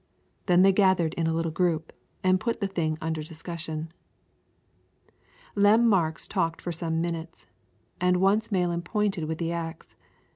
[0.47, 1.93] Then they gathered in a little group
[2.23, 3.93] and put the thing under discussion.
[5.53, 7.45] Lem Marks talked for some minutes,
[7.99, 9.95] and once Malan pointed with the axe.